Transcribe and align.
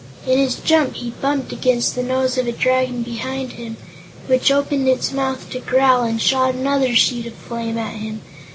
In 0.25 0.39
his 0.39 0.55
jump 0.55 0.95
he 0.95 1.11
bumped 1.21 1.51
against 1.53 1.93
the 1.93 2.01
nose 2.01 2.35
of 2.35 2.47
a 2.47 2.51
Dragon 2.51 3.03
behind 3.03 3.51
him, 3.51 3.77
which 4.25 4.49
opened 4.49 4.87
its 4.87 5.11
mouth 5.11 5.47
to 5.51 5.59
growl 5.59 6.01
and 6.05 6.19
shot 6.19 6.55
another 6.55 6.95
sheet 6.95 7.27
of 7.27 7.35
flame 7.35 7.77
at 7.77 7.97
him. 7.97 8.19